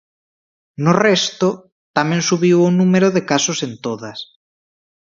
No 0.83 0.91
resto, 1.07 1.47
tamén 1.97 2.21
subiu 2.29 2.57
o 2.67 2.73
número 2.79 3.07
de 3.15 3.21
casos 3.31 3.57
en 3.67 3.73
todas. 3.85 4.19